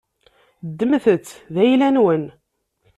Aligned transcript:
Ddmet-t 0.67 1.29
d 1.53 1.55
ayla-nwen. 1.63 2.23